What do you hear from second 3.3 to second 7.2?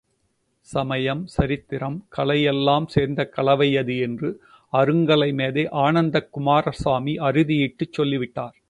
கலவை அது என்று அருங்கலை மேதை ஆனந்தக் குமாரசுவாமி